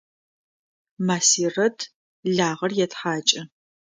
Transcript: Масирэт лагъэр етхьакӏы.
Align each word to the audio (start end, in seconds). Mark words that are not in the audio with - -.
Масирэт 1.07 1.79
лагъэр 2.35 2.71
етхьакӏы. 2.85 3.41